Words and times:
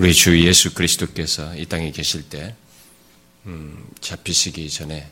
우리 0.00 0.14
주 0.14 0.42
예수 0.46 0.72
그리스도께서 0.72 1.54
이 1.56 1.66
땅에 1.66 1.90
계실 1.90 2.26
때 2.26 2.54
음, 3.44 3.86
잡히시기 4.00 4.70
전에 4.70 5.06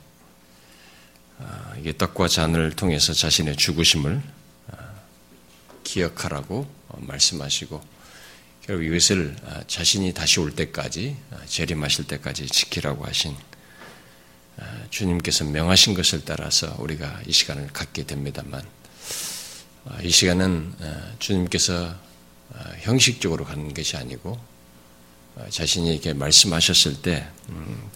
아, 1.41 1.75
이게 1.79 1.95
떡과 1.95 2.27
잔을 2.27 2.71
통해서 2.75 3.13
자신의 3.13 3.57
죽으심을 3.57 4.23
아, 4.73 4.95
기억하라고 5.85 6.67
어, 6.89 6.99
말씀하시고 7.03 7.85
결국 8.63 8.85
이것을 8.87 9.37
아, 9.45 9.63
자신이 9.67 10.15
다시 10.15 10.41
올 10.41 10.57
때까지 10.57 11.19
재림하실 11.45 12.07
때까지 12.07 12.47
지키라고 12.47 13.05
하신 13.05 13.37
주님께서 14.89 15.45
명하신 15.45 15.93
것을 15.93 16.25
따라서 16.25 16.75
우리가 16.79 17.21
이 17.27 17.33
시간을 17.33 17.75
갖게 17.75 18.05
됩니다만 18.05 18.67
이 20.03 20.09
시간은 20.09 20.73
주님께서 21.19 21.95
형식적으로 22.81 23.45
가는 23.45 23.75
것이 23.75 23.95
아니고 23.99 24.58
자신이 25.51 25.93
이렇게 25.93 26.13
말씀하셨을 26.13 27.03
때 27.03 27.27
음, 27.49 27.91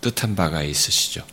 뜻한 0.00 0.36
바가 0.36 0.62
있으시죠. 0.62 1.24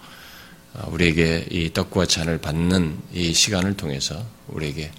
어, 0.73 0.90
우리에게 0.91 1.48
이 1.52 1.71
떡과 1.71 2.07
잔을 2.07 2.40
받는 2.40 2.99
이 3.13 3.34
시간을 3.34 3.77
통해서 3.77 4.26
우리에게 4.48 4.91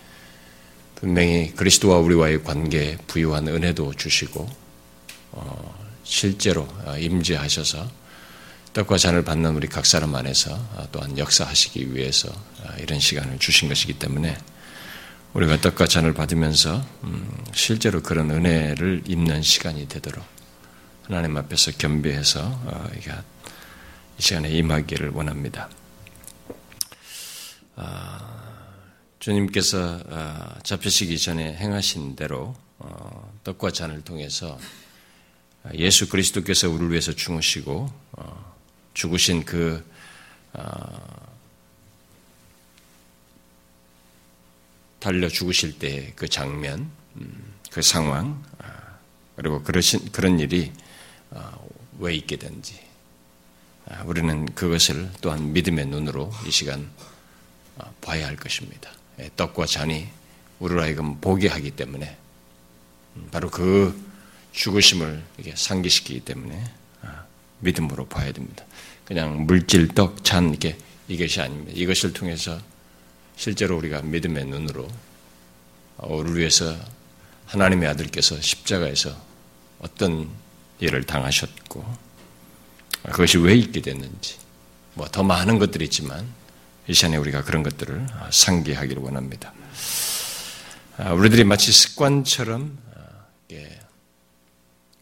분명히 0.94 1.52
그리스도와 1.54 1.98
우리와의 1.98 2.44
관계에 2.44 2.96
부유한 3.06 3.48
은혜도 3.48 3.94
주시고 3.94 4.48
어, 5.32 5.88
실제로 6.04 6.62
어, 6.84 6.96
임재하셔서 6.98 7.90
떡과 8.72 8.98
잔을 8.98 9.24
받는 9.24 9.54
우리 9.54 9.68
각 9.68 9.86
사람 9.86 10.14
안에서 10.14 10.88
또한 10.90 11.16
역사하시기 11.16 11.94
위해서 11.94 12.28
이런 12.80 12.98
시간을 12.98 13.38
주신 13.38 13.68
것이기 13.68 14.00
때문에 14.00 14.36
우리가 15.32 15.60
떡과 15.60 15.86
잔을 15.86 16.12
받으면서 16.12 16.84
음, 17.04 17.28
실제로 17.52 18.02
그런 18.02 18.32
은혜를 18.32 19.02
입는 19.06 19.42
시간이 19.42 19.86
되도록 19.88 20.24
하나님 21.06 21.36
앞에서 21.36 21.72
겸비해서 21.72 22.58
이 24.18 24.22
시간에 24.22 24.48
임하기를 24.50 25.10
원합니다. 25.10 25.68
아, 27.76 28.72
주님께서 29.18 30.00
아, 30.08 30.58
잡히시기 30.62 31.18
전에 31.18 31.56
행하신 31.56 32.16
대로 32.16 32.56
어, 32.78 33.32
떡과 33.44 33.72
잔을 33.72 34.02
통해서 34.02 34.58
예수 35.74 36.08
그리스도께서 36.08 36.70
우리를 36.70 36.90
위해서 36.90 37.12
죽으시고 37.12 37.92
어, 38.12 38.54
죽으신 38.94 39.44
그 39.44 39.84
어, 40.54 41.34
달려 45.00 45.28
죽으실 45.28 45.78
때 45.78 46.14
그 46.16 46.28
장면, 46.28 46.90
음, 47.16 47.52
그 47.70 47.82
상황, 47.82 48.42
아, 48.58 48.96
그리고 49.36 49.62
그러신 49.62 50.12
그런 50.12 50.40
일이 50.40 50.72
왜 51.98 52.14
있게 52.14 52.36
된지 52.36 52.78
아, 53.86 54.02
우리는 54.04 54.46
그것을 54.54 55.10
또한 55.20 55.52
믿음의 55.52 55.86
눈으로 55.86 56.32
이 56.46 56.50
시간 56.50 56.90
아, 57.78 57.90
봐야 58.00 58.26
할 58.26 58.36
것입니다. 58.36 58.90
예, 59.20 59.30
떡과 59.36 59.66
잔이 59.66 60.08
우리로 60.58 60.82
하여금 60.82 61.20
보게 61.20 61.48
하기 61.48 61.72
때문에 61.72 62.16
음, 63.16 63.28
바로 63.30 63.50
그 63.50 63.94
죽으심을 64.52 65.22
상기시키기 65.54 66.20
때문에 66.20 66.64
아, 67.02 67.24
믿음으로 67.60 68.06
봐야 68.06 68.32
됩니다. 68.32 68.64
그냥 69.04 69.44
물질, 69.44 69.88
떡, 69.88 70.24
잔 70.24 70.54
이게 70.54 70.78
이것이 71.08 71.40
아닙니다. 71.40 71.72
이것을 71.74 72.14
통해서 72.14 72.58
실제로 73.36 73.76
우리가 73.76 74.00
믿음의 74.02 74.46
눈으로 74.46 74.88
우리를 75.98 76.38
위해서 76.38 76.74
하나님의 77.46 77.88
아들께서 77.90 78.40
십자가에서 78.40 79.14
어떤 79.80 80.30
일을 80.80 81.04
당하셨고 81.04 81.84
그것이 83.04 83.38
왜 83.38 83.54
있게 83.54 83.80
됐는지, 83.80 84.38
뭐 84.94 85.06
더 85.08 85.22
많은 85.22 85.58
것들이 85.58 85.84
있지만 85.86 86.26
이 86.86 86.94
시간에 86.94 87.16
우리가 87.16 87.42
그런 87.44 87.62
것들을 87.62 88.06
상기하기를 88.30 89.02
원합니다. 89.02 89.52
아, 90.96 91.12
우리들이 91.12 91.44
마치 91.44 91.72
습관처럼 91.72 92.78
아, 92.94 93.00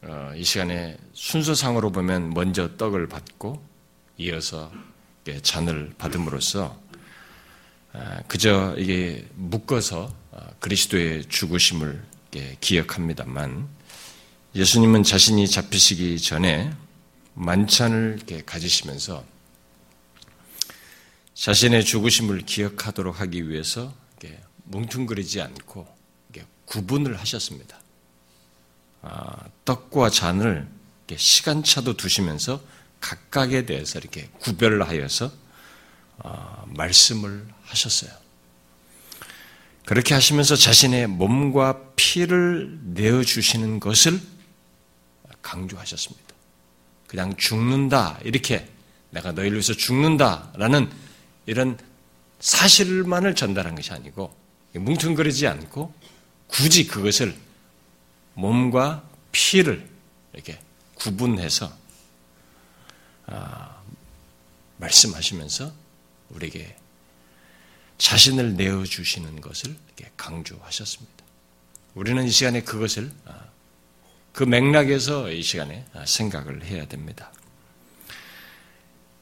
어, 0.04 0.32
이 0.34 0.42
시간에 0.42 0.96
순서상으로 1.12 1.92
보면 1.92 2.30
먼저 2.30 2.76
떡을 2.76 3.08
받고 3.08 3.62
이어서 4.18 4.72
잔을 5.42 5.92
받음으로써 5.98 6.80
아, 7.92 8.22
그저 8.26 8.74
이게 8.78 9.26
묶어서 9.34 10.12
그리스도의 10.60 11.26
죽으심을 11.28 12.02
기억합니다만 12.60 13.68
예수님은 14.54 15.02
자신이 15.02 15.48
잡히시기 15.48 16.20
전에 16.20 16.72
만찬을 17.34 18.20
가지시면서 18.44 19.24
자신의 21.34 21.84
죽으심을 21.84 22.42
기억하도록 22.42 23.20
하기 23.20 23.48
위해서 23.48 23.94
뭉퉁거리지 24.64 25.40
않고 25.40 25.86
구분을 26.66 27.18
하셨습니다. 27.20 27.78
아, 29.02 29.44
떡과 29.64 30.10
잔을 30.10 30.68
시간차도 31.14 31.98
두시면서 31.98 32.62
각각에 33.00 33.66
대해서 33.66 33.98
이렇게 33.98 34.30
구별하여서 34.38 35.30
아, 36.18 36.64
말씀을 36.68 37.46
하셨어요. 37.64 38.10
그렇게 39.84 40.14
하시면서 40.14 40.56
자신의 40.56 41.08
몸과 41.08 41.80
피를 41.96 42.78
내어주시는 42.82 43.80
것을 43.80 44.20
강조하셨습니다. 45.42 46.34
그냥 47.06 47.36
죽는다. 47.36 48.18
이렇게 48.24 48.68
내가 49.10 49.32
너희를 49.32 49.52
위해서 49.52 49.74
죽는다라는 49.74 50.90
이런 51.46 51.78
사실만을 52.40 53.34
전달한 53.34 53.74
것이 53.74 53.92
아니고 53.92 54.34
뭉퉁거리지 54.74 55.46
않고 55.46 55.94
굳이 56.46 56.86
그것을 56.86 57.36
몸과 58.34 59.06
피를 59.30 59.88
이렇게 60.32 60.58
구분해서 60.94 61.72
아, 63.26 63.82
말씀하시면서 64.78 65.72
우리에게 66.30 66.76
자신을 67.98 68.56
내어 68.56 68.84
주시는 68.84 69.40
것을 69.40 69.76
강조하셨습니다. 70.16 71.24
우리는 71.94 72.24
이 72.24 72.30
시간에 72.30 72.62
그것을 72.62 73.12
아, 73.26 73.51
그 74.32 74.44
맥락에서 74.44 75.30
이 75.30 75.42
시간에 75.42 75.84
생각을 76.04 76.64
해야 76.64 76.86
됩니다. 76.86 77.32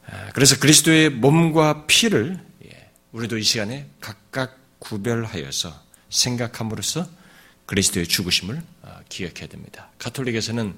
아, 0.07 0.29
그래서 0.33 0.57
그리스도의 0.59 1.09
몸과 1.09 1.85
피를 1.85 2.39
예, 2.65 2.89
우리도 3.11 3.37
이 3.37 3.43
시간에 3.43 3.87
각각 3.99 4.57
구별하여서 4.79 5.73
생각함으로써 6.09 7.07
그리스도의 7.65 8.07
죽으심을 8.07 8.61
아, 8.83 9.01
기억해야 9.09 9.47
됩니다. 9.47 9.89
가톨릭에서는 9.99 10.75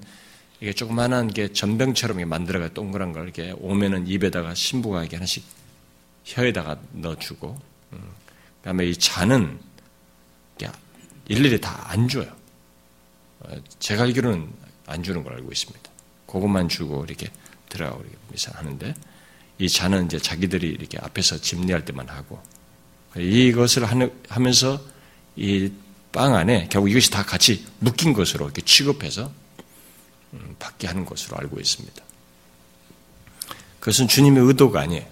이게 0.60 0.72
조그마한 0.72 1.28
게 1.28 1.52
전병처럼 1.52 2.28
만들어가 2.28 2.68
동그란 2.72 3.12
걸 3.12 3.24
이렇게 3.24 3.52
오면은 3.58 4.06
입에다가 4.06 4.54
신부가 4.54 5.00
이렇게 5.00 5.16
하나씩 5.16 5.44
혀에다가 6.24 6.80
넣어주고, 6.92 7.60
음, 7.92 7.98
그 7.98 8.64
다음에 8.64 8.86
이 8.86 8.96
잔은 8.96 9.58
일일이 11.26 11.60
다 11.60 11.84
안 11.88 12.08
줘요. 12.08 12.34
제가 13.78 14.04
알기로는 14.04 14.52
안 14.86 15.02
주는 15.02 15.22
걸 15.22 15.34
알고 15.34 15.50
있습니다. 15.52 15.90
그것만 16.26 16.68
주고 16.68 17.04
이렇게 17.04 17.30
들어가고 17.68 18.04
이렇게 18.04 18.50
하는데 18.52 18.94
이 19.58 19.68
잔은 19.68 20.06
이제 20.06 20.18
자기들이 20.18 20.68
이렇게 20.68 20.98
앞에서 21.00 21.38
집례할 21.38 21.84
때만 21.84 22.08
하고 22.08 22.42
이것을 23.16 23.86
하면서 24.28 24.80
이 25.36 25.70
빵 26.14 26.36
안에 26.36 26.68
결국 26.70 26.88
이것이 26.88 27.10
다 27.10 27.24
같이 27.24 27.66
묶인 27.80 28.12
것으로 28.12 28.44
이렇게 28.44 28.62
취급해서 28.62 29.32
음, 30.32 30.54
받게 30.60 30.86
하는 30.86 31.04
것으로 31.04 31.36
알고 31.38 31.58
있습니다. 31.58 32.02
그것은 33.80 34.06
주님의 34.06 34.44
의도가 34.46 34.80
아니에요. 34.80 35.04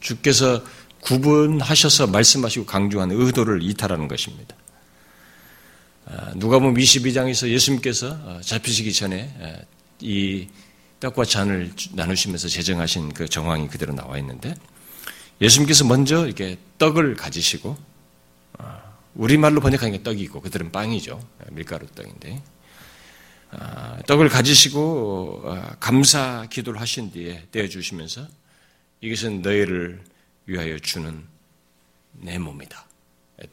주께서 0.00 0.62
구분하셔서 1.00 2.08
말씀하시고 2.08 2.66
강조한 2.66 3.10
의도를 3.10 3.62
이탈하는 3.62 4.06
것입니다. 4.06 4.54
아, 6.12 6.32
누가 6.34 6.58
보면 6.58 6.74
22장에서 6.74 7.48
예수님께서 7.48 8.08
어, 8.10 8.40
잡히시기 8.42 8.92
전에 8.92 9.64
이 10.00 10.48
떡과 10.98 11.24
잔을 11.24 11.72
나누시면서 11.92 12.48
제정하신 12.48 13.14
그 13.14 13.28
정황이 13.28 13.68
그대로 13.68 13.94
나와 13.94 14.18
있는데 14.18 14.54
예수님께서 15.40 15.84
먼저 15.84 16.26
이렇게 16.26 16.58
떡을 16.78 17.14
가지시고 17.14 17.76
어, 18.58 18.98
우리말로 19.14 19.60
번역하는 19.60 19.92
게 19.92 20.02
떡이고 20.02 20.40
그들은 20.40 20.72
빵이죠. 20.72 21.24
밀가루 21.52 21.86
떡인데 21.86 22.42
아, 23.52 24.02
떡을 24.08 24.28
가지시고 24.28 25.42
어, 25.44 25.76
감사 25.78 26.44
기도를 26.50 26.80
하신 26.80 27.12
뒤에 27.12 27.46
떼어 27.52 27.68
주시면서 27.68 28.26
이것은 29.00 29.42
너희를 29.42 30.02
위하여 30.46 30.76
주는 30.80 31.24
내 32.14 32.36
몸이다. 32.36 32.84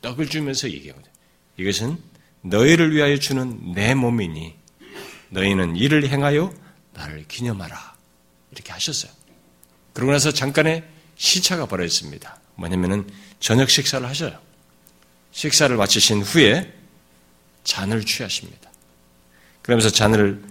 떡을 0.02 0.28
주면서 0.28 0.72
얘기하거든요. 0.72 1.14
이것은 1.58 2.17
너희를 2.42 2.94
위하여 2.94 3.18
주는 3.18 3.74
내 3.74 3.94
몸이니 3.94 4.56
너희는 5.30 5.76
이를 5.76 6.08
행하여 6.08 6.54
나를 6.94 7.26
기념하라. 7.28 7.96
이렇게 8.52 8.72
하셨어요. 8.72 9.12
그러고 9.94 10.12
나서 10.12 10.32
잠깐의 10.32 10.84
시차가 11.16 11.66
벌어졌습니다. 11.66 12.40
뭐냐면은 12.56 13.08
저녁 13.40 13.70
식사를 13.70 14.08
하셔요. 14.08 14.40
식사를 15.32 15.76
마치신 15.76 16.22
후에 16.22 16.74
잔을 17.64 18.06
취하십니다. 18.06 18.72
그러면서 19.62 19.90
잔을 19.90 20.44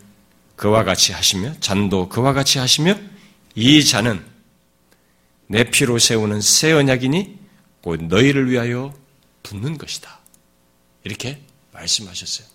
그와 0.57 0.85
같이 0.85 1.13
하시며 1.13 1.55
잔도 1.61 2.09
그와 2.09 2.33
같이 2.33 2.59
하시며 2.59 2.97
이 3.55 3.85
잔은 3.85 4.25
내 5.49 5.65
피로 5.65 5.99
세우는 5.99 6.41
새 6.41 6.73
언약이니 6.73 7.39
곧 7.81 8.03
너희를 8.05 8.51
위하여 8.51 8.93
붓는 9.43 9.79
것이다. 9.79 10.21
이렇게 11.05 11.46
말씀하셨어요. 11.77 12.47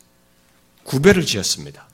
구별을 0.84 1.26
지었습니다. 1.26 1.88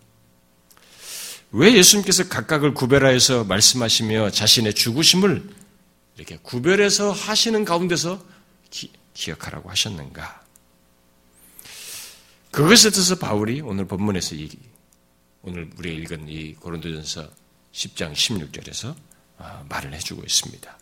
왜 1.52 1.74
예수님께서 1.76 2.28
각각을 2.28 2.74
구별하여서 2.74 3.46
말씀하시며 3.46 4.32
자신의 4.32 4.74
죽으심을 4.74 5.50
이렇게 6.18 6.38
구별해서 6.42 7.12
하시는 7.12 7.64
가운데서 7.64 8.24
기, 8.70 8.92
억하라고 9.32 9.70
하셨는가? 9.70 10.44
그것에 12.52 12.90
대해서 12.90 13.18
바울이 13.18 13.62
오늘 13.62 13.86
본문에서 13.86 14.36
이, 14.36 14.50
오늘 15.42 15.70
우리가 15.78 16.00
읽은 16.00 16.30
이 16.30 16.54
고린도전서 16.56 17.30
10장 17.72 18.14
16절에서 18.14 18.96
아, 19.38 19.64
말을 19.70 19.94
해주고 19.94 20.24
있습니다. 20.24 20.78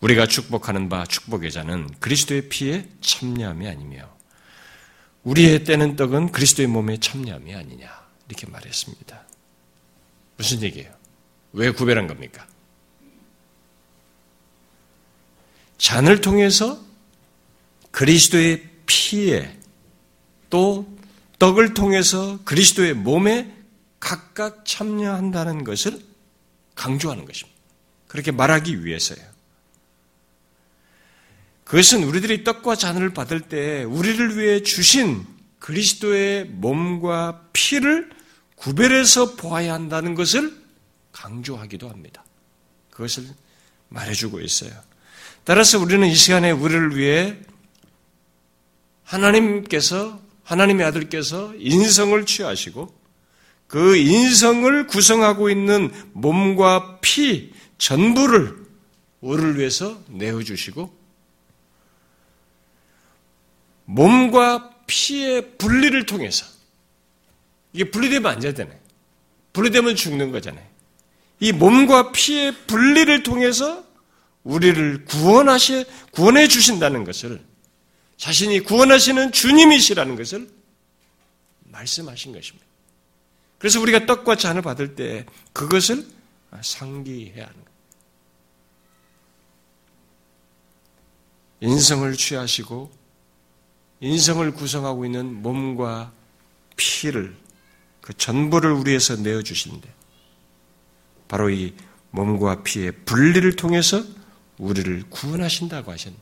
우리가 0.00 0.26
축복하는 0.26 0.88
바 0.88 1.04
축복의 1.04 1.50
자는 1.52 1.88
그리스도의 2.00 2.48
피에 2.48 2.88
참여함이 3.00 3.68
아니며 3.68 4.13
우리의 5.24 5.64
떼는 5.64 5.96
떡은 5.96 6.32
그리스도의 6.32 6.68
몸에 6.68 6.98
참여함이 6.98 7.54
아니냐 7.54 8.06
이렇게 8.28 8.46
말했습니다. 8.46 9.22
무슨 10.36 10.62
얘기예요? 10.62 10.92
왜 11.52 11.70
구별한 11.70 12.06
겁니까? 12.06 12.46
잔을 15.78 16.20
통해서 16.20 16.82
그리스도의 17.90 18.68
피에 18.86 19.58
또 20.50 20.86
떡을 21.38 21.74
통해서 21.74 22.38
그리스도의 22.44 22.94
몸에 22.94 23.54
각각 24.00 24.64
참여한다는 24.66 25.64
것을 25.64 26.00
강조하는 26.74 27.24
것입니다. 27.24 27.58
그렇게 28.06 28.30
말하기 28.30 28.84
위해서요. 28.84 29.33
그것은 31.64 32.04
우리들이 32.04 32.44
떡과 32.44 32.76
잔을 32.76 33.14
받을 33.14 33.40
때 33.40 33.84
우리를 33.84 34.38
위해 34.38 34.62
주신 34.62 35.26
그리스도의 35.58 36.44
몸과 36.44 37.42
피를 37.52 38.10
구별해서 38.56 39.34
보아야 39.36 39.72
한다는 39.72 40.14
것을 40.14 40.54
강조하기도 41.12 41.88
합니다. 41.88 42.24
그것을 42.90 43.24
말해주고 43.88 44.40
있어요. 44.40 44.72
따라서 45.44 45.78
우리는 45.78 46.06
이 46.06 46.14
시간에 46.14 46.50
우리를 46.50 46.96
위해 46.96 47.36
하나님께서 49.04 50.20
하나님의 50.42 50.86
아들께서 50.86 51.54
인성을 51.58 52.24
취하시고 52.26 52.94
그 53.66 53.96
인성을 53.96 54.86
구성하고 54.86 55.50
있는 55.50 55.90
몸과 56.12 57.00
피 57.00 57.52
전부를 57.78 58.64
우리를 59.20 59.58
위해서 59.58 60.02
내어주시고 60.08 61.03
몸과 63.84 64.70
피의 64.86 65.56
분리를 65.58 66.06
통해서 66.06 66.46
이게 67.72 67.90
분리되면 67.90 68.30
안 68.30 68.40
되잖아요. 68.40 68.78
분리되면 69.52 69.96
죽는 69.96 70.30
거잖아요. 70.32 70.66
이 71.40 71.52
몸과 71.52 72.12
피의 72.12 72.52
분리를 72.66 73.22
통해서 73.22 73.84
우리를 74.42 75.04
구원하시, 75.06 75.86
구원해 76.10 76.48
주신다는 76.48 77.04
것을 77.04 77.42
자신이 78.16 78.60
구원하시는 78.60 79.32
주님이시라는 79.32 80.16
것을 80.16 80.48
말씀하신 81.64 82.32
것입니다. 82.32 82.64
그래서 83.58 83.80
우리가 83.80 84.06
떡과 84.06 84.36
잔을 84.36 84.62
받을 84.62 84.94
때 84.94 85.26
그것을 85.52 86.06
상기해야 86.60 87.44
하는 87.44 87.54
거예요. 87.54 87.64
인성을 91.60 92.12
취하시고 92.16 93.03
인성을 94.04 94.52
구성하고 94.52 95.06
있는 95.06 95.40
몸과 95.40 96.12
피를 96.76 97.34
그 98.02 98.12
전부를 98.12 98.70
우리에서 98.70 99.16
내어 99.16 99.40
주신데 99.40 99.90
바로 101.26 101.48
이 101.48 101.74
몸과 102.10 102.62
피의 102.62 102.92
분리를 103.06 103.56
통해서 103.56 104.04
우리를 104.58 105.04
구원하신다고 105.08 105.90
하신 105.90 106.14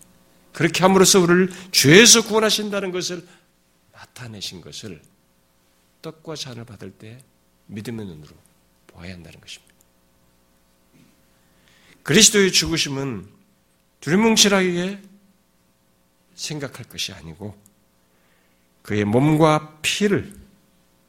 그렇게 0.52 0.84
함으로써 0.84 1.18
우리를 1.18 1.52
죄에서 1.72 2.22
구원하신다는 2.22 2.92
것을 2.92 3.26
나타내신 3.90 4.60
것을 4.60 5.02
떡과 6.02 6.36
잔을 6.36 6.64
받을 6.64 6.92
때 6.92 7.18
믿음의 7.66 8.06
눈으로 8.06 8.30
보아야 8.86 9.12
한다는 9.14 9.40
것입니다. 9.40 9.74
그리스도의 12.04 12.52
죽으심은 12.52 13.26
두리뭉실하게 13.98 15.02
생각할 16.36 16.84
것이 16.84 17.12
아니고 17.12 17.71
그의 18.82 19.04
몸과 19.04 19.78
피를 19.82 20.34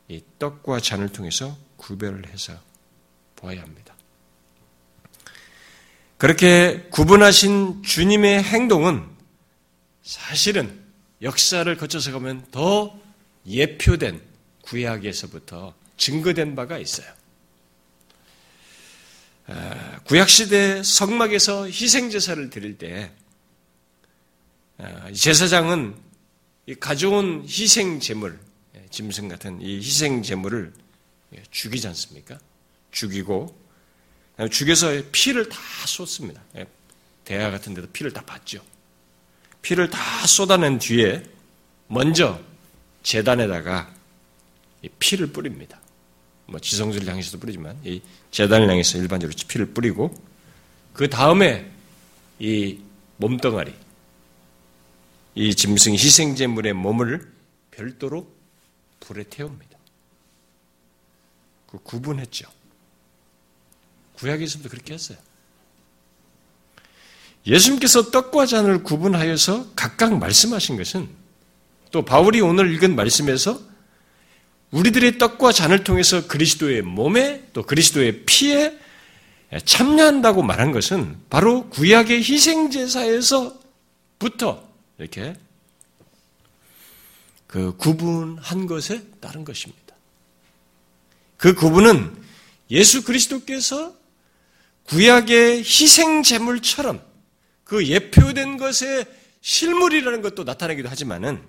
이 0.08 0.22
떡과 0.40 0.80
잔을 0.80 1.10
통해서 1.10 1.58
구별을 1.78 2.30
해서 2.30 2.54
보아야 3.36 3.62
합니다. 3.62 3.96
그렇게 6.18 6.88
구분하신 6.92 7.84
주님의 7.84 8.44
행동은 8.44 9.06
사실은 10.04 10.82
역사를 11.22 11.76
거쳐서 11.76 12.12
가면 12.12 12.46
더 12.52 12.98
예표된 13.46 14.22
구약에서부터 14.62 15.74
증거된 15.98 16.56
바가 16.56 16.78
있어요. 16.78 17.08
아, 19.48 20.00
구약시대 20.06 20.84
성막에서 20.84 21.68
희생제사를 21.68 22.50
드릴 22.50 22.78
때 22.78 23.12
아, 24.78 25.12
제사장은 25.12 25.96
가져온 26.80 27.44
희생 27.48 28.00
제물, 28.00 28.40
예, 28.76 28.86
짐승 28.90 29.28
같은 29.28 29.62
이 29.62 29.78
희생 29.78 30.24
제물을 30.24 30.74
예, 31.36 31.44
죽이지 31.52 31.88
않습니까? 31.88 32.40
죽이고 32.92 33.56
죽여서 34.50 35.02
피를 35.12 35.50
다 35.50 35.60
쏟습니다. 35.86 36.42
예, 36.56 36.66
대야 37.26 37.52
같은 37.52 37.74
데도 37.74 37.88
피를 37.92 38.12
다 38.14 38.24
받죠. 38.26 38.62
피를 39.62 39.90
다 39.90 40.26
쏟아낸 40.28 40.80
뒤에 40.80 41.24
먼저 41.88 42.40
재단에다가 43.04 43.94
피를 45.00 45.28
뿌립니다. 45.28 45.80
뭐 46.46 46.60
지성소를 46.60 47.08
향해서도 47.08 47.40
뿌리지만 47.40 47.78
이 47.84 48.02
재단을 48.32 48.70
향해서 48.70 48.98
일반적으로 48.98 49.36
피를 49.48 49.68
뿌리고 49.68 50.14
그 50.94 51.10
다음에 51.10 51.72
이 52.40 52.80
몸뚱아리 53.18 53.74
이 55.36 55.56
짐승 55.56 55.94
희생제물의 55.94 56.74
몸을 56.74 57.32
별도로 57.72 58.28
불에 59.00 59.24
태웁니다. 59.24 59.78
그 61.68 61.80
구분했죠. 61.80 62.48
구약에서도 64.14 64.70
그렇게 64.70 64.94
했어요. 64.94 65.18
예수님께서 67.46 68.12
떡과 68.12 68.46
잔을 68.46 68.84
구분하여서 68.84 69.72
각각 69.76 70.18
말씀하신 70.18 70.78
것은 70.78 71.10
또 71.92 72.06
바울이 72.06 72.40
오늘 72.42 72.74
읽은 72.74 72.96
말씀에서 72.96 73.60
우리들의 74.72 75.18
떡과 75.18 75.52
잔을 75.52 75.84
통해서 75.84 76.26
그리스도의 76.28 76.84
몸에 76.84 77.50
또 77.54 77.64
그리스도의 77.64 78.26
피에 78.26 78.80
참여한다고 79.66 80.42
말한 80.42 80.72
것은 80.72 81.18
바로 81.30 81.70
구약의 81.70 82.20
희생제사에서부터 82.20 83.60
이렇게 84.98 85.36
그 87.48 87.76
구분한 87.78 88.68
것에 88.68 89.04
따른 89.20 89.44
것입니다. 89.46 89.96
그 91.38 91.54
구분은 91.54 92.24
예수 92.72 93.04
그리스도께서 93.04 93.96
구약의 94.86 95.60
희생 95.60 96.24
제물처럼 96.24 97.04
그 97.64 97.88
예표된 97.88 98.58
것의 98.58 99.06
실물이라는 99.42 100.22
것도 100.22 100.44
나타나기도 100.44 100.90
하지만은 100.90 101.44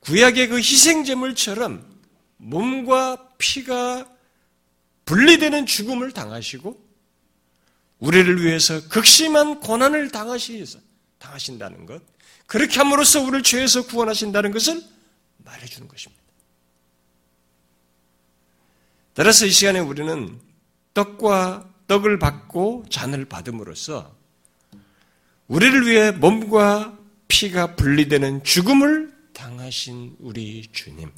구약의 0.00 0.48
그 0.48 0.58
희생 0.58 1.04
제물처럼 1.04 1.84
몸과 2.36 3.28
피가 3.38 4.08
분리되는 5.04 5.66
죽음을 5.66 6.12
당하시고 6.12 6.90
우리를 7.98 8.42
위해서 8.42 8.88
극심한 8.88 9.60
고난을 9.60 10.10
당하시서 10.10 10.78
당하신다는 11.18 11.86
것. 11.86 12.02
그렇게 12.46 12.78
함으로써 12.78 13.20
우리를 13.20 13.42
죄에서 13.42 13.86
구원하신다는 13.86 14.50
것을 14.50 14.82
말해주는 15.38 15.88
것입니다. 15.88 16.22
따라서 19.14 19.46
이 19.46 19.50
시간에 19.50 19.78
우리는 19.78 20.40
떡과 20.94 21.68
떡을 21.86 22.18
받고 22.18 22.86
잔을 22.90 23.24
받음으로써 23.24 24.16
우리를 25.48 25.86
위해 25.86 26.10
몸과 26.12 26.96
피가 27.28 27.76
분리되는 27.76 28.44
죽음을 28.44 29.12
당하신 29.32 30.16
우리 30.20 30.66
주님. 30.72 31.10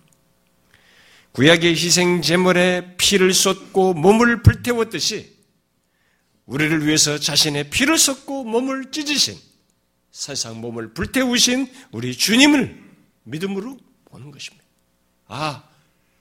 구약의 1.32 1.72
희생 1.74 2.22
제물에 2.22 2.96
피를 2.98 3.32
쏟고 3.32 3.94
몸을 3.94 4.42
불태웠듯이 4.42 5.34
우리를 6.46 6.86
위해서 6.86 7.18
자신의 7.18 7.70
피를 7.70 7.96
쏟고 7.96 8.44
몸을 8.44 8.90
찢으신 8.90 9.38
세상 10.12 10.60
몸을 10.60 10.92
불태우신 10.92 11.72
우리 11.90 12.16
주님을 12.16 12.92
믿음으로 13.24 13.78
보는 14.04 14.30
것입니다. 14.30 14.64
아, 15.26 15.68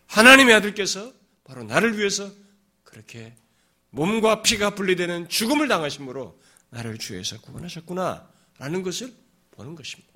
하나님의 0.08 0.56
아들께서 0.56 1.14
바로 1.44 1.64
나를 1.64 1.98
위해서 1.98 2.32
그렇게 2.84 3.36
몸과 3.90 4.42
피가 4.42 4.76
분리되는 4.76 5.28
죽음을 5.28 5.68
당하심으로 5.68 6.40
나를 6.70 6.98
주에서 6.98 7.40
구원하셨구나 7.42 8.30
라는 8.58 8.82
것을 8.82 9.14
보는 9.52 9.76
것입니다. 9.76 10.10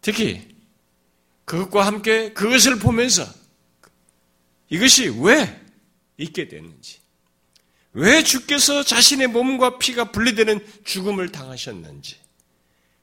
특히 0.00 0.56
그것과 1.44 1.86
함께 1.86 2.32
그것을 2.32 2.78
보면서 2.80 3.24
이것이 4.68 5.08
왜 5.20 5.64
있게 6.16 6.48
됐는지 6.48 7.00
왜 7.96 8.22
주께서 8.22 8.82
자신의 8.82 9.28
몸과 9.28 9.78
피가 9.78 10.12
분리되는 10.12 10.60
죽음을 10.84 11.32
당하셨는지, 11.32 12.16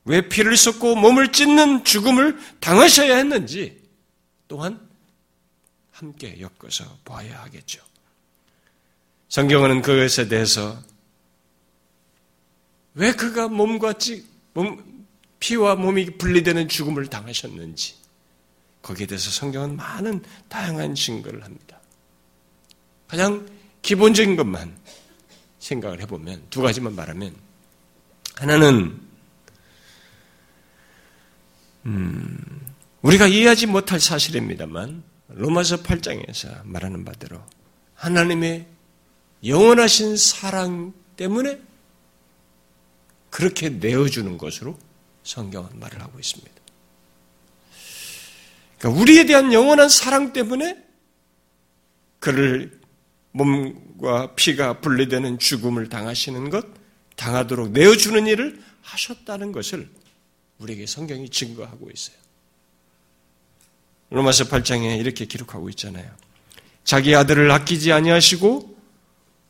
왜 0.05 0.29
피를 0.29 0.55
쏟고 0.55 0.95
몸을 0.95 1.31
찢는 1.31 1.83
죽음을 1.83 2.38
당하셔야 2.59 3.15
했는지 3.17 3.81
또한 4.47 4.88
함께 5.89 6.39
엮어서 6.39 7.00
봐야 7.05 7.41
하겠죠. 7.41 7.83
성경은 9.29 9.81
그것에 9.81 10.27
대해서 10.27 10.79
왜 12.93 13.13
그가 13.13 13.47
몸과 13.47 13.93
찌, 13.93 14.23
몸, 14.53 15.07
피와 15.39 15.73
몸이 15.73 16.19
분리되는 16.19 16.69
죽음을 16.69 17.07
당하셨는지 17.07 17.95
거기에 18.83 19.07
대해서 19.07 19.31
성경은 19.31 19.75
많은 19.75 20.21
다양한 20.50 20.93
증거를 20.93 21.43
합니다. 21.43 21.79
가장 23.07 23.47
기본적인 23.83 24.35
것만 24.35 24.75
생각을 25.59 26.01
해보면 26.01 26.47
두 26.49 26.61
가지만 26.61 26.95
말하면 26.95 27.35
하나는 28.35 28.99
음, 31.85 32.65
우리가 33.01 33.27
이해하지 33.27 33.67
못할 33.67 33.99
사실입니다만 33.99 35.03
로마서 35.27 35.83
8장에서 35.83 36.63
말하는 36.63 37.05
바대로 37.05 37.41
하나님의 37.95 38.65
영원하신 39.45 40.15
사랑 40.15 40.93
때문에 41.17 41.59
그렇게 43.29 43.69
내어주는 43.69 44.37
것으로 44.37 44.77
성경은 45.23 45.79
말을 45.79 46.01
하고 46.01 46.19
있습니다. 46.19 46.53
그러니까 48.77 49.01
우리에 49.01 49.25
대한 49.25 49.51
영원한 49.51 49.89
사랑 49.89 50.31
때문에 50.31 50.81
그를 52.19 52.82
몸과 53.33 54.35
피가 54.35 54.79
분리되는 54.79 55.39
죽음을 55.39 55.89
당하시는 55.89 56.49
것, 56.49 56.65
당하도록 57.15 57.71
내어주는 57.71 58.25
일을 58.27 58.63
하셨다는 58.81 59.51
것을 59.51 59.89
우리에게 60.59 60.85
성경이 60.85 61.29
증거하고 61.29 61.89
있어요. 61.91 62.15
로마서 64.09 64.45
8장에 64.45 64.99
이렇게 64.99 65.25
기록하고 65.25 65.69
있잖아요. 65.69 66.09
자기 66.83 67.15
아들을 67.15 67.49
아끼지 67.49 67.91
아니하시고 67.91 68.77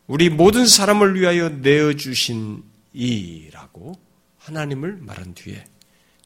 우리 0.07 0.29
모든 0.29 0.67
사람을 0.67 1.19
위하여 1.19 1.49
내어 1.49 1.93
주신 1.93 2.63
이라고 2.93 3.99
하나님을 4.39 4.97
말한 5.01 5.33
뒤에 5.33 5.65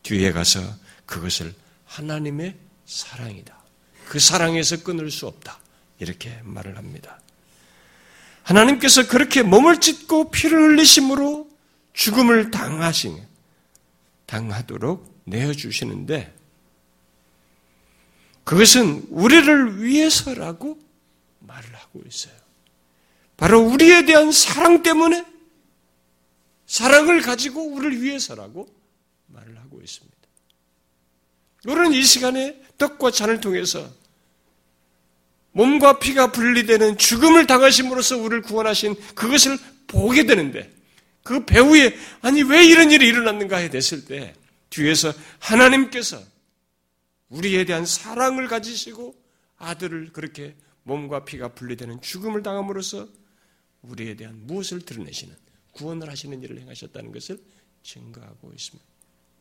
뒤에 0.04 0.32
가서 0.32 0.60
그것을 1.06 1.54
하나님의 1.86 2.56
사랑이다. 2.86 3.58
그 4.06 4.20
사랑에서 4.20 4.84
끊을 4.84 5.10
수 5.12 5.28
없다. 5.28 5.60
이렇게 6.00 6.40
말을 6.44 6.78
합니다. 6.78 7.20
하나님께서 8.48 9.08
그렇게 9.08 9.44
몸을 9.44 9.82
찢고 9.82 10.32
피를 10.32 10.72
흘리심으로 10.72 11.50
죽음을 11.92 12.50
당하신, 12.50 13.22
당하도록 14.26 15.24
내어주시는데, 15.26 16.34
그것은 18.46 19.06
우리를 19.10 19.84
위해서라고 19.84 20.80
말을 21.40 21.76
하고 21.76 22.02
있어요. 22.08 22.34
바로 23.36 23.60
우리에 23.60 24.06
대한 24.06 24.32
사랑 24.32 24.82
때문에 24.82 25.26
사랑을 26.66 27.22
가지고 27.22 27.68
우리를 27.68 28.02
위해서라고 28.02 28.74
말을 29.28 29.58
하고 29.60 29.82
있습니다. 29.82 30.18
우리는 31.66 31.92
이 31.92 32.02
시간에 32.04 32.62
떡과 32.78 33.12
잔을 33.12 33.42
통해서 33.42 33.92
몸과 35.58 35.98
피가 35.98 36.32
분리되는 36.32 37.00
죽음을 37.00 37.48
당하심으로써 37.48 38.18
우리를 38.18 38.44
구원하신 38.44 38.96
그것을 39.16 39.58
보게 39.88 40.28
되는데 40.28 40.72
그 41.24 41.46
배후에 41.46 41.98
아니 42.22 42.44
왜 42.44 42.64
이런 42.64 42.92
일이 42.92 43.08
일어났는가 43.08 43.58
해 43.58 43.70
됐을 43.72 44.06
때 44.06 44.36
뒤에서 44.70 45.12
하나님께서 45.40 46.22
우리에 47.30 47.66
대한 47.66 47.88
사랑을 47.88 48.48
가지시고 48.48 49.16
아들을 49.58 50.12
그렇게 50.14 50.56
몸과 50.84 51.26
피가 51.26 51.50
분리되는 51.50 52.02
죽음을 52.02 52.44
당함으로써 52.44 53.08
우리에 53.82 54.14
대한 54.14 54.40
무엇을 54.46 54.82
드러내시는 54.82 55.36
구원을 55.72 56.08
하시는 56.08 56.42
일을 56.44 56.60
행하셨다는 56.60 57.12
것을 57.12 57.40
증거하고 57.82 58.52
있습니다. 58.56 58.86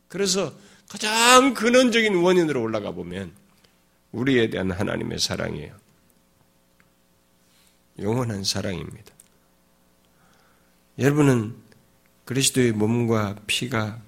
그래서 0.07 0.57
가장 0.89 1.53
근원적인 1.53 2.15
원인으로 2.15 2.61
올라가 2.61 2.91
보면 2.91 3.31
우리에 4.11 4.49
대한 4.49 4.71
하나님의 4.71 5.19
사랑이에요. 5.19 5.86
영원한 7.99 8.43
사랑입니다. 8.43 9.13
여러분은 10.99 11.55
그리스도의 12.25 12.71
몸과 12.71 13.35
피가 13.47 14.01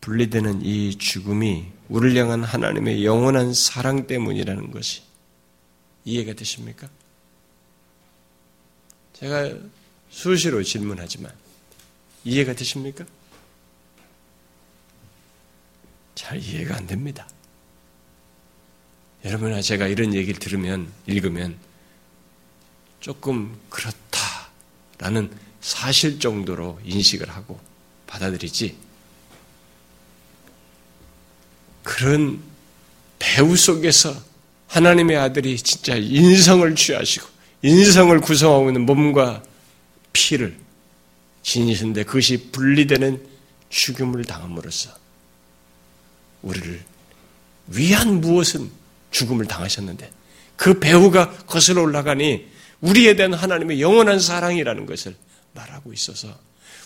분리되는 0.00 0.62
이 0.62 0.96
죽음이 0.96 1.66
우리를 1.88 2.16
향한 2.16 2.42
하나님의 2.42 3.04
영원한 3.04 3.52
사랑 3.52 4.06
때문이라는 4.06 4.70
것이 4.70 5.02
이해가 6.04 6.32
되십니까? 6.32 6.88
제가 9.12 9.54
수시로 10.08 10.62
질문하지만 10.62 11.32
이해가 12.24 12.54
되십니까? 12.54 13.04
잘 16.14 16.38
이해가 16.38 16.76
안 16.76 16.86
됩니다. 16.86 17.28
여러분아 19.24 19.60
제가 19.60 19.86
이런 19.86 20.14
얘기를 20.14 20.38
들으면 20.40 20.90
읽으면 21.06 21.56
조금 23.00 23.58
그렇다라는 23.70 25.30
사실 25.60 26.20
정도로 26.20 26.78
인식을 26.84 27.28
하고 27.30 27.58
받아들이지. 28.06 28.76
그런 31.82 32.40
배우 33.18 33.56
속에서 33.56 34.14
하나님의 34.68 35.16
아들이 35.16 35.56
진짜 35.56 35.96
인성을 35.96 36.74
취하시고 36.76 37.26
인성을 37.62 38.20
구성하고 38.20 38.68
있는 38.68 38.86
몸과 38.86 39.42
피를 40.12 40.56
지니신데 41.42 42.04
그것이 42.04 42.50
분리되는 42.52 43.26
죽음을 43.70 44.24
당함으로써 44.24 44.90
우리를 46.42 46.82
위한 47.68 48.20
무엇은 48.20 48.70
죽음을 49.10 49.46
당하셨는데 49.46 50.10
그 50.56 50.78
배우가 50.78 51.30
거슬러 51.46 51.82
올라가니 51.82 52.46
우리에 52.80 53.14
대한 53.14 53.34
하나님의 53.34 53.80
영원한 53.80 54.18
사랑이라는 54.20 54.86
것을 54.86 55.16
말하고 55.54 55.92
있어서 55.92 56.38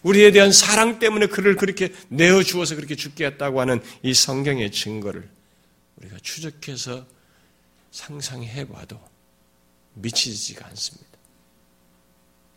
우리에 0.02 0.32
대한 0.32 0.52
사랑 0.52 0.98
때문에 0.98 1.26
그를 1.26 1.56
그렇게 1.56 1.92
내어 2.08 2.42
주어서 2.42 2.76
그렇게 2.76 2.94
죽게 2.94 3.24
했다고 3.26 3.60
하는 3.60 3.82
이 4.02 4.12
성경의 4.12 4.70
증거를 4.70 5.28
우리가 5.96 6.18
추적해서 6.22 7.06
상상해 7.90 8.66
봐도 8.66 9.00
미치지가 9.94 10.66
않습니다. 10.68 11.10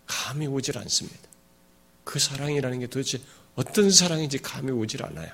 감이 0.07 0.47
오질 0.47 0.77
않습니다. 0.79 1.19
그 2.03 2.19
사랑이라는 2.19 2.79
게 2.79 2.87
도대체 2.87 3.19
어떤 3.55 3.91
사랑인지 3.91 4.39
감이 4.39 4.71
오질 4.71 5.03
않아요. 5.03 5.29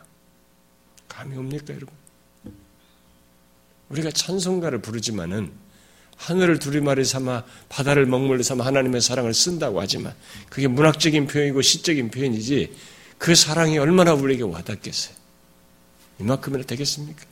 감이 1.08 1.38
옵니까, 1.38 1.74
여러분? 1.74 1.94
우리가 3.90 4.12
찬송가를 4.12 4.82
부르지만은 4.82 5.54
하늘을 6.16 6.60
두리마리 6.60 7.04
삼아 7.06 7.44
바다를 7.70 8.06
먹물로 8.06 8.44
삼아 8.44 8.66
하나님의 8.66 9.02
사랑을 9.02 9.34
쓴다고 9.34 9.82
하지만 9.82 10.14
그게 10.50 10.68
문학적인 10.68 11.28
표현이고 11.28 11.62
시적인 11.62 12.12
표현이지 12.12 12.74
그 13.18 13.36
사랑이 13.36 13.78
얼마나 13.78 14.14
우리에게 14.14 14.44
와닿겠어요. 14.44 15.16
이만큼이나 16.20 16.64
되겠습니까? 16.64 17.24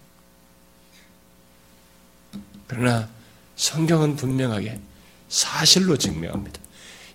그러나 2.68 3.10
성경은 3.56 4.16
분명하게 4.16 4.80
사실로 5.30 5.98
증명합니다. 5.98 6.60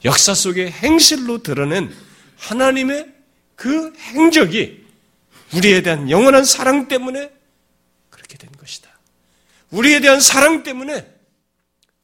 역사 0.04 0.35
속의 0.35 0.70
행실로 0.70 1.42
드러낸 1.42 1.92
하나님의 2.37 3.12
그 3.54 3.92
행적이 3.99 4.85
우리에 5.54 5.82
대한 5.82 6.11
영원한 6.11 6.44
사랑 6.44 6.88
때문에 6.88 7.30
그렇게 8.11 8.37
된 8.37 8.50
것이다. 8.58 8.90
우리에 9.70 10.00
대한 10.00 10.20
사랑 10.20 10.62
때문에 10.62 11.15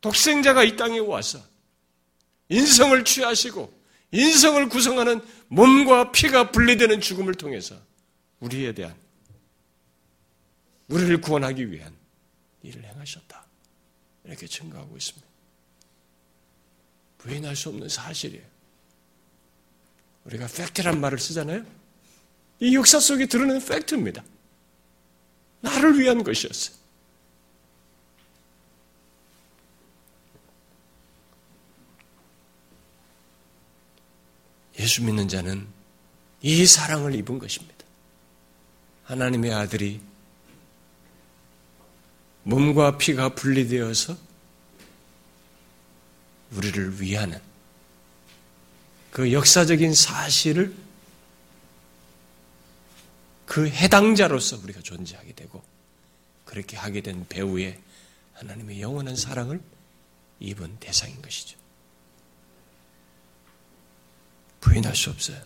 독생자가 0.02 0.64
이 0.64 0.76
땅에 0.76 0.98
와서 0.98 1.42
인성을 2.48 3.02
취하시고 3.04 3.82
인성을 4.10 4.68
구성하는 4.68 5.22
몸과 5.48 6.12
피가 6.12 6.50
분리되는 6.50 7.00
죽음을 7.00 7.34
통해서 7.34 7.80
우리에 8.40 8.74
대한 8.74 8.94
우리를 10.88 11.20
구원하기 11.22 11.72
위한 11.72 11.96
일을 12.62 12.84
행하셨다. 12.84 13.46
이렇게 14.24 14.46
증거하고 14.46 14.96
있습니다. 14.96 15.26
부인할 17.18 17.56
수 17.56 17.70
없는 17.70 17.88
사실이에요. 17.88 18.44
우리가 20.24 20.46
팩트란 20.48 21.00
말을 21.00 21.18
쓰잖아요. 21.18 21.64
이 22.60 22.76
역사 22.76 23.00
속에 23.00 23.26
드러낸 23.26 23.64
팩트입니다. 23.64 24.22
나를 25.60 25.98
위한 25.98 26.22
것이었어요. 26.22 26.81
예수 34.82 35.04
믿는 35.04 35.28
자는 35.28 35.66
이 36.40 36.66
사랑을 36.66 37.14
입은 37.14 37.38
것입니다. 37.38 37.84
하나님의 39.04 39.54
아들이 39.54 40.00
몸과 42.42 42.98
피가 42.98 43.36
분리되어서 43.36 44.16
우리를 46.50 47.00
위하는 47.00 47.40
그 49.12 49.32
역사적인 49.32 49.94
사실을 49.94 50.74
그 53.46 53.68
해당자로서 53.68 54.58
우리가 54.64 54.80
존재하게 54.80 55.32
되고 55.34 55.62
그렇게 56.44 56.76
하게 56.76 57.02
된 57.02 57.24
배우의 57.28 57.78
하나님의 58.34 58.80
영원한 58.80 59.14
사랑을 59.14 59.60
입은 60.40 60.78
대상인 60.80 61.22
것이죠. 61.22 61.61
부인할 64.62 64.96
수 64.96 65.10
없어요. 65.10 65.36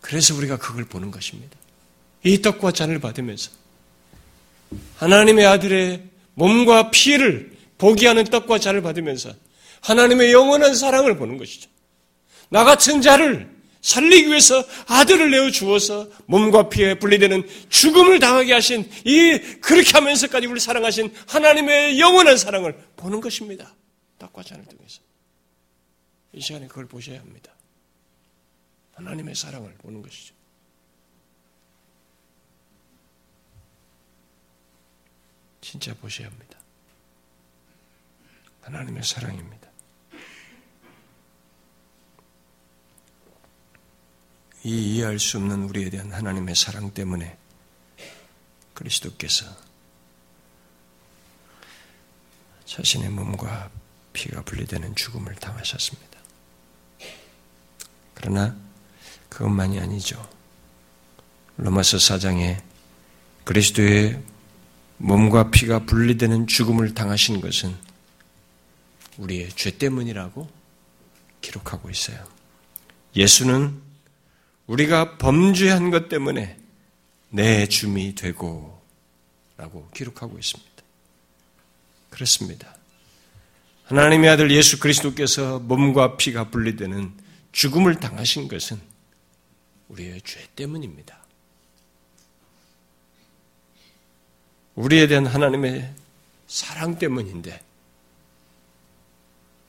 그래서 0.00 0.34
우리가 0.34 0.58
그걸 0.58 0.84
보는 0.84 1.12
것입니다. 1.12 1.56
이 2.24 2.42
떡과 2.42 2.72
잔을 2.72 2.98
받으면서 2.98 3.50
하나님의 4.96 5.46
아들의 5.46 6.02
몸과 6.34 6.90
피를 6.90 7.56
보게 7.78 8.08
하는 8.08 8.24
떡과 8.24 8.58
잔을 8.58 8.82
받으면서 8.82 9.32
하나님의 9.82 10.32
영원한 10.32 10.74
사랑을 10.74 11.16
보는 11.16 11.38
것이죠. 11.38 11.70
나 12.48 12.64
같은 12.64 13.00
자를 13.00 13.48
살리기 13.80 14.28
위해서 14.28 14.62
아들을 14.86 15.30
내어 15.30 15.50
주어서 15.50 16.08
몸과 16.26 16.68
피에 16.68 16.98
분리되는 16.98 17.48
죽음을 17.70 18.18
당하게 18.18 18.52
하신 18.52 18.90
이 19.04 19.38
그렇게 19.60 19.92
하면서까지 19.92 20.46
우리를 20.46 20.60
사랑하신 20.60 21.14
하나님의 21.26 21.98
영원한 21.98 22.36
사랑을 22.36 22.76
보는 22.96 23.20
것입니다. 23.20 23.74
떡과 24.18 24.42
잔을 24.42 24.64
통해서. 24.66 25.00
이 26.32 26.40
시간에 26.40 26.66
그걸 26.68 26.86
보셔야 26.86 27.20
합니다. 27.20 27.52
하나님의 28.94 29.34
사랑을 29.34 29.74
보는 29.74 30.02
것이죠. 30.02 30.34
진짜 35.60 35.94
보셔야 35.94 36.28
합니다. 36.28 36.58
하나님의 38.62 39.02
사랑입니다. 39.02 39.70
이 44.62 44.96
이해할 44.96 45.18
수 45.18 45.38
없는 45.38 45.64
우리에 45.64 45.88
대한 45.88 46.12
하나님의 46.12 46.54
사랑 46.54 46.92
때문에 46.92 47.38
그리스도께서 48.74 49.46
자신의 52.66 53.08
몸과 53.10 53.70
피가 54.12 54.42
분리되는 54.42 54.94
죽음을 54.94 55.34
당하셨습니다. 55.36 56.09
그러나 58.20 58.54
그것만이 59.30 59.80
아니죠. 59.80 60.28
로마서 61.56 61.96
4장에 61.96 62.60
그리스도의 63.44 64.22
몸과 64.98 65.50
피가 65.50 65.86
분리되는 65.86 66.46
죽음을 66.46 66.94
당하신 66.94 67.40
것은 67.40 67.74
우리의 69.16 69.50
죄 69.50 69.70
때문이라고 69.70 70.48
기록하고 71.40 71.88
있어요. 71.88 72.22
예수는 73.16 73.80
우리가 74.66 75.16
범죄한 75.16 75.90
것 75.90 76.08
때문에 76.08 76.58
내 77.30 77.66
줌이 77.66 78.14
되고 78.14 78.80
라고 79.56 79.88
기록하고 79.94 80.38
있습니다. 80.38 80.70
그렇습니다. 82.10 82.76
하나님의 83.84 84.30
아들 84.30 84.50
예수 84.50 84.78
그리스도께서 84.78 85.58
몸과 85.60 86.16
피가 86.16 86.50
분리되는 86.50 87.29
죽음을 87.52 87.96
당하신 87.96 88.48
것은 88.48 88.80
우리의 89.88 90.20
죄 90.22 90.46
때문입니다. 90.54 91.18
우리에 94.76 95.06
대한 95.06 95.26
하나님의 95.26 95.94
사랑 96.46 96.98
때문인데 96.98 97.60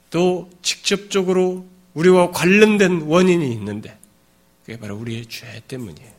또 0.09 0.49
직접적으로 0.61 1.67
우리와 1.93 2.31
관련된 2.31 3.01
원인이 3.01 3.51
있는데 3.53 3.97
그게 4.63 4.77
바로 4.77 4.95
우리의 4.97 5.25
죄 5.27 5.61
때문이에요. 5.67 6.11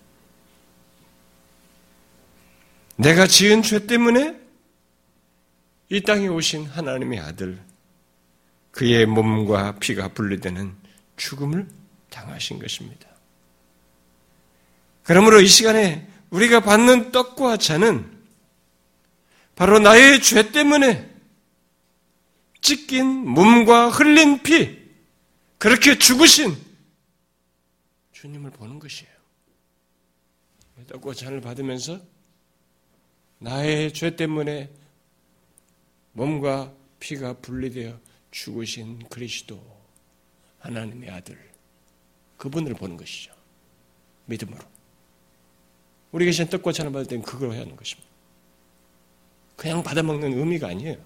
내가 2.97 3.27
지은 3.27 3.63
죄 3.63 3.87
때문에 3.87 4.39
이 5.89 6.01
땅에 6.03 6.27
오신 6.27 6.67
하나님의 6.67 7.21
아들, 7.21 7.63
그의 8.71 9.07
몸과 9.07 9.77
피가 9.79 10.09
분리되는 10.09 10.82
죽음을 11.23 11.69
당하신 12.11 12.59
것입니다. 12.59 13.09
그러므로 15.05 15.41
이 15.41 15.47
시간에 15.47 16.09
우리가 16.31 16.61
받는 16.61 17.13
떡과 17.13 17.59
잔은 17.59 18.11
바로 19.55 19.79
나의 19.79 20.21
죄 20.21 20.51
때문에 20.51 21.11
찢긴 22.61 23.07
몸과 23.07 23.89
흘린 23.89 24.43
피, 24.43 24.81
그렇게 25.59 25.99
죽으신 25.99 26.57
주님을 28.13 28.51
보는 28.51 28.79
것이에요. 28.79 29.13
떡과 30.89 31.15
잔을 31.15 31.41
받으면서 31.41 32.01
나의 33.39 33.93
죄 33.93 34.17
때문에 34.17 34.71
몸과 36.13 36.73
피가 36.99 37.35
분리되어 37.35 37.99
죽으신 38.31 39.09
그리스도 39.09 39.82
하나님의 40.63 41.11
아들 41.11 41.39
그분을 42.39 42.75
보는 42.75 42.97
것이죠. 42.97 43.33
믿음으로. 44.27 44.61
우리 46.13 46.25
계신 46.25 46.49
떡과 46.49 46.73
잔을 46.73 46.93
받을 46.93 47.07
때는 47.07 47.23
그걸 47.23 47.53
해야 47.53 47.61
하는 47.61 47.77
것입니다. 47.77 48.09
그냥 49.57 49.83
받아먹는 49.83 50.39
의미가 50.39 50.69
아니에요. 50.69 50.97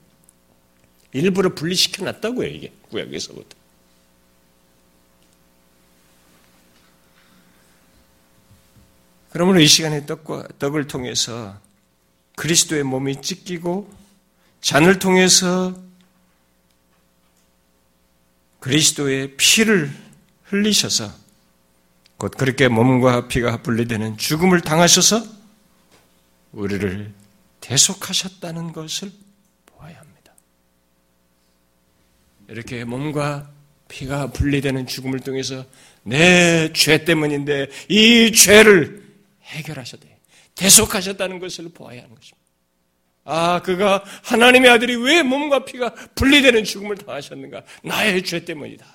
일부러 1.12 1.55
분리시켜 1.55 2.05
놨다고요, 2.05 2.49
이게. 2.49 2.73
구약에서부터. 2.90 3.57
그러므로 9.31 9.61
이 9.61 9.66
시간에 9.66 10.07
떡과, 10.07 10.49
떡을 10.59 10.87
통해서 10.87 11.61
그리스도의 12.37 12.85
몸이 12.85 13.21
찢기고 13.21 13.90
잔을 14.61 14.99
통해서 14.99 15.86
그리스도의 18.66 19.37
피를 19.37 19.88
흘리셔서 20.42 21.09
곧 22.16 22.33
그렇게 22.37 22.66
몸과 22.66 23.29
피가 23.29 23.62
분리되는 23.62 24.16
죽음을 24.18 24.61
당하셔서 24.61 25.22
우리를 26.50 27.12
대속하셨다는 27.61 28.72
것을 28.72 29.12
보아야 29.66 30.00
합니다. 30.00 30.33
이렇게 32.48 32.85
몸과 32.85 33.52
피가 33.87 34.33
분리되는 34.33 34.88
죽음을 34.88 35.20
통해서 35.20 35.64
내 36.02 36.72
죄 36.72 37.05
때문인데 37.05 37.68
이 37.88 38.33
죄를 38.33 39.07
해결하셨다. 39.44 40.07
대속하셨다는 40.57 41.38
것을 41.38 41.68
보아야 41.68 42.02
하는 42.02 42.16
것입니다. 42.16 42.45
아, 43.26 43.60
그가 43.60 44.04
하나님의 44.22 44.70
아들이 44.70 44.94
왜 44.96 45.22
몸과 45.22 45.64
피가 45.64 45.92
분리되는 46.14 46.62
죽음을 46.64 46.96
당하셨는가? 46.96 47.64
나의 47.82 48.22
죄 48.24 48.44
때문이다. 48.44 48.86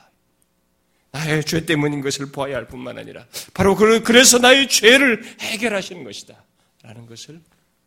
나의 1.11 1.43
죄 1.43 1.65
때문인 1.65 2.01
것을 2.01 2.31
보아야 2.31 2.55
할 2.55 2.67
뿐만 2.67 2.97
아니라 2.97 3.25
바로 3.53 3.75
그래서 3.75 4.37
나의 4.37 4.69
죄를 4.69 5.23
해결하시는 5.41 6.05
것이다. 6.05 6.41
라는 6.81 7.05
것을 7.05 7.41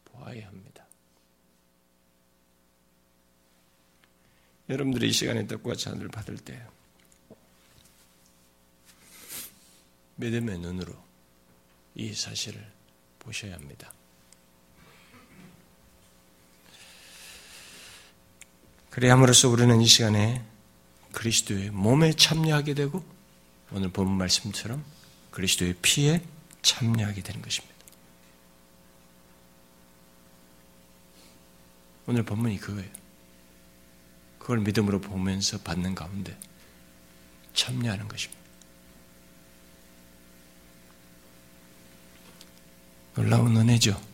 보아야 0.05 0.47
합니다. 0.47 0.87
여러분들이 4.69 5.09
이 5.09 5.13
시간에 5.13 5.47
떡과 5.47 5.75
잔을 5.77 6.09
받을 6.09 6.37
때 6.37 6.61
믿음의 10.17 10.59
눈으로 10.59 10.93
이 11.95 12.13
사실을 12.13 12.65
보셔야 13.19 13.55
합니다. 13.55 13.93
그래 18.95 19.11
함으로써 19.11 19.49
우리는 19.49 19.81
이 19.81 19.87
시간에 19.87 20.45
그리스도의 21.11 21.71
몸에 21.71 22.13
참여하게 22.13 22.75
되고 22.75 23.05
오늘 23.73 23.89
본 23.89 24.09
말씀처럼 24.09 24.85
그리스도의 25.33 25.75
피에 25.83 26.23
참여하게 26.63 27.23
되는 27.23 27.43
것입니다. 27.43 27.75
오늘 32.07 32.23
본문이 32.23 32.61
그거예요. 32.61 32.89
그걸 34.39 34.61
믿음으로 34.61 35.01
보면서 35.01 35.59
받는 35.59 35.97
가운데 35.97 36.39
참여하는 37.53 38.07
것입니다. 38.07 38.41
놀라운 43.17 43.57
은혜죠. 43.57 44.14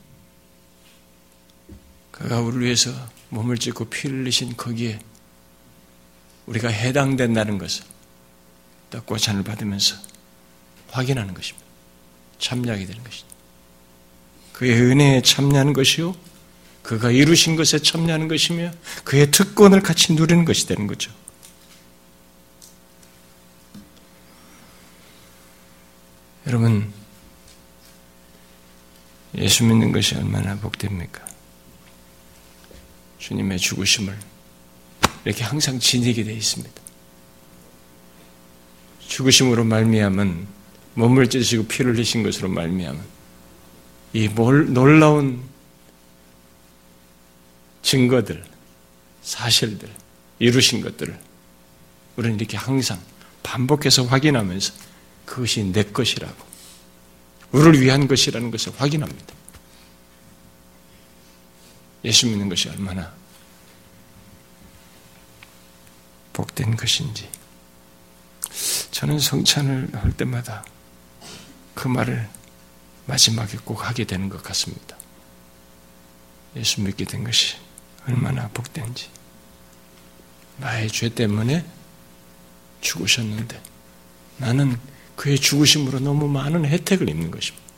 그가 2.21 2.39
우리를 2.41 2.65
위해서 2.65 2.93
몸을 3.31 3.57
찢고 3.57 3.87
피를 3.87 4.21
흘리신 4.21 4.57
거기에 4.57 5.01
우리가 6.47 6.69
해당된다는 6.69 7.57
것을 7.57 7.85
떡과 8.91 9.17
잔을 9.17 9.43
받으면서 9.43 9.97
확인하는 10.91 11.33
것입니다. 11.33 11.67
참여하게 12.39 12.85
되는 12.87 13.03
것입니다. 13.03 13.37
그의 14.53 14.79
은혜에 14.79 15.23
참여하는 15.23 15.73
것이요. 15.73 16.15
그가 16.83 17.11
이루신 17.11 17.57
것에 17.57 17.79
참여하는 17.79 18.29
것이며 18.29 18.73
그의 19.05 19.31
특권을 19.31 19.81
같이 19.81 20.13
누리는 20.13 20.45
것이 20.45 20.67
되는 20.67 20.87
거죠. 20.87 21.11
여러분, 26.47 26.93
예수 29.37 29.65
믿는 29.65 29.93
것이 29.93 30.17
얼마나 30.17 30.57
복됩니까? 30.57 31.30
주님의 33.21 33.59
죽으심을 33.59 34.19
이렇게 35.25 35.45
항상 35.45 35.79
지니게 35.79 36.25
되어 36.25 36.35
있습니다. 36.35 36.83
죽으심으로 39.07 39.65
말미암은 39.65 40.47
몸을 40.95 41.29
찢으시고 41.29 41.67
피를 41.67 41.95
흘리신 41.95 42.23
것으로 42.23 42.49
말미암은 42.49 43.01
이 44.15 44.29
놀라운 44.29 45.43
증거들, 47.83 48.45
사실들, 49.23 49.89
이루신 50.39 50.81
것들을 50.81 51.19
우리는 52.17 52.37
이렇게 52.37 52.57
항상 52.57 53.01
반복해서 53.43 54.05
확인하면서 54.05 54.73
그것이 55.25 55.65
내 55.65 55.85
것이라고, 55.85 56.35
우리를 57.53 57.81
위한 57.81 58.09
것이라는 58.09 58.51
것을 58.51 58.73
확인합니다. 58.77 59.35
예수 62.05 62.27
믿는 62.27 62.49
것이 62.49 62.69
얼마나 62.69 63.13
복된 66.33 66.77
것인지. 66.77 67.29
저는 68.91 69.19
성찬을 69.19 69.91
할 69.95 70.13
때마다 70.17 70.65
그 71.75 71.89
말을 71.89 72.29
마지막에 73.07 73.59
꼭 73.65 73.87
하게 73.87 74.05
되는 74.05 74.29
것 74.29 74.43
같습니다. 74.43 74.97
예수 76.57 76.81
믿게 76.81 77.05
된 77.05 77.25
것이 77.25 77.57
얼마나 78.07 78.49
복된지. 78.49 79.09
나의 80.59 80.89
죄 80.89 81.09
때문에 81.09 81.65
죽으셨는데 82.81 83.63
나는 84.39 84.79
그의 85.17 85.39
죽으심으로 85.39 86.01
너무 86.01 86.29
많은 86.29 86.65
혜택을 86.65 87.09
입는 87.09 87.31
것입니다. 87.31 87.71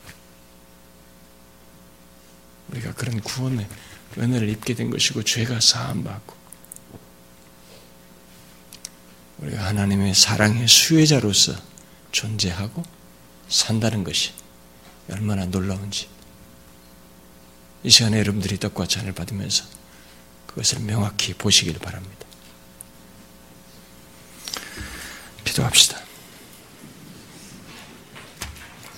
우리가 2.68 2.92
그런 2.94 3.20
구원의 3.20 3.68
은혜를 4.18 4.48
입게 4.48 4.74
된 4.74 4.90
것이고 4.90 5.22
죄가 5.22 5.60
사함받고 5.60 6.42
우리가 9.38 9.64
하나님의 9.66 10.14
사랑의 10.14 10.68
수혜자로서 10.68 11.54
존재하고 12.12 12.82
산다는 13.48 14.04
것이 14.04 14.32
얼마나 15.10 15.44
놀라운지 15.46 16.08
이 17.84 17.90
시간에 17.90 18.18
여러분들이 18.18 18.58
떡과 18.58 18.86
잔을 18.86 19.12
받으면서 19.12 19.64
그것을 20.46 20.80
명확히 20.80 21.34
보시길 21.34 21.78
바랍니다. 21.78 22.26
기도합시다. 25.44 26.01